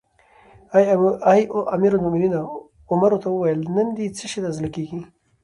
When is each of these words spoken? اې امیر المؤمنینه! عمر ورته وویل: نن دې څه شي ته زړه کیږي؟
اې 1.31 1.41
امیر 1.75 1.91
المؤمنینه! 1.95 2.41
عمر 2.91 3.11
ورته 3.13 3.27
وویل: 3.29 3.59
نن 3.75 3.87
دې 3.97 4.05
څه 4.17 4.25
شي 4.31 4.39
ته 4.43 4.49
زړه 4.57 4.69
کیږي؟ 4.75 5.01